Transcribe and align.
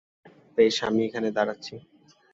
বেশ, 0.57 0.75
আমি 0.87 1.01
এখানে 1.07 1.29
দাঁড়াচ্ছি। 1.31 1.75